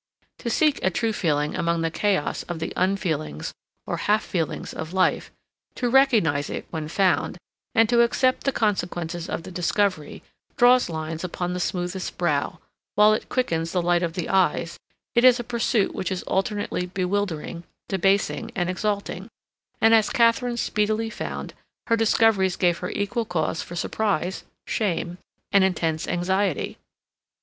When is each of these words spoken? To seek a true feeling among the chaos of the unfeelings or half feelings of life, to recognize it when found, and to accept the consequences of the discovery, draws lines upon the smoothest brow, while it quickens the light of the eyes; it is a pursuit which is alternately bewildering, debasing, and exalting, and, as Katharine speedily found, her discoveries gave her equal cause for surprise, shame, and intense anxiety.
To 0.39 0.49
seek 0.49 0.79
a 0.81 0.89
true 0.89 1.13
feeling 1.13 1.53
among 1.55 1.81
the 1.83 1.91
chaos 1.91 2.41
of 2.49 2.57
the 2.57 2.73
unfeelings 2.75 3.53
or 3.85 3.97
half 3.97 4.23
feelings 4.23 4.73
of 4.73 4.93
life, 4.93 5.29
to 5.75 5.89
recognize 5.91 6.49
it 6.49 6.65
when 6.71 6.87
found, 6.87 7.37
and 7.75 7.87
to 7.87 8.01
accept 8.01 8.43
the 8.43 8.51
consequences 8.51 9.29
of 9.29 9.43
the 9.43 9.51
discovery, 9.51 10.23
draws 10.57 10.89
lines 10.89 11.23
upon 11.23 11.53
the 11.53 11.59
smoothest 11.59 12.17
brow, 12.17 12.57
while 12.95 13.13
it 13.13 13.29
quickens 13.29 13.73
the 13.73 13.81
light 13.83 14.01
of 14.01 14.13
the 14.13 14.27
eyes; 14.27 14.79
it 15.13 15.23
is 15.23 15.39
a 15.39 15.43
pursuit 15.43 15.93
which 15.93 16.11
is 16.11 16.23
alternately 16.23 16.87
bewildering, 16.87 17.63
debasing, 17.87 18.49
and 18.55 18.71
exalting, 18.71 19.27
and, 19.79 19.93
as 19.93 20.09
Katharine 20.09 20.57
speedily 20.57 21.11
found, 21.11 21.53
her 21.85 21.95
discoveries 21.95 22.55
gave 22.55 22.79
her 22.79 22.89
equal 22.89 23.25
cause 23.25 23.61
for 23.61 23.75
surprise, 23.75 24.45
shame, 24.65 25.19
and 25.51 25.63
intense 25.63 26.07
anxiety. 26.07 26.79